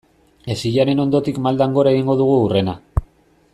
Hesiaren 0.53 1.01
ondotik 1.03 1.37
maldan 1.49 1.77
gora 1.79 1.93
egingo 1.97 2.17
dugu 2.25 2.37
hurrena. 2.47 2.77